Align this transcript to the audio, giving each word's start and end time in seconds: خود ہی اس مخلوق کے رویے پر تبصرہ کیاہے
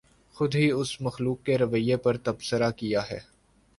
خود 0.35 0.55
ہی 0.55 0.69
اس 0.71 0.89
مخلوق 1.01 1.43
کے 1.45 1.57
رویے 1.57 1.97
پر 1.97 2.17
تبصرہ 2.17 2.69
کیاہے 2.77 3.19